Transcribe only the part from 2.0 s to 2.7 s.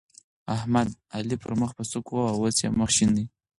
وواهه ـ اوس يې